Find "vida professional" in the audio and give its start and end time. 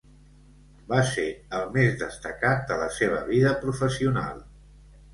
3.31-4.47